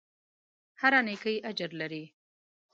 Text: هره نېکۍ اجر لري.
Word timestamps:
هره 0.81 1.01
نېکۍ 1.07 1.37
اجر 1.49 1.69
لري. 1.79 2.03